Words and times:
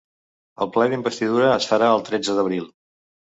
El 0.65 0.71
ple 0.77 0.87
d’investidura 0.93 1.51
es 1.59 1.67
farà 1.73 1.91
el 1.99 2.03
tretze 2.09 2.37
d’abril. 2.41 2.67